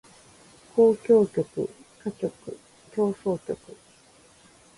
[0.75, 1.45] 交響曲
[1.99, 2.31] 歌曲
[2.91, 3.55] 協奏曲